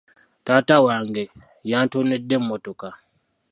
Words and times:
Taata 0.45 0.75
wange 0.85 1.23
yantonedde 1.69 2.33
emmotoka. 2.39 2.89